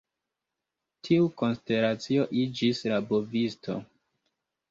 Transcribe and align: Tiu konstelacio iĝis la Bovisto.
Tiu 1.07 1.27
konstelacio 1.41 2.25
iĝis 2.45 2.81
la 2.93 2.99
Bovisto. 3.13 3.79